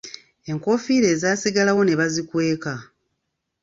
Enkofiira 0.51 1.07
ezaasigalawo 1.15 1.81
ne 1.83 1.93
bazikweka. 1.99 2.73